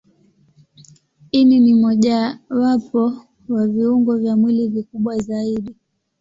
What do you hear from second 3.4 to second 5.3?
wa viungo vya mwili vikubwa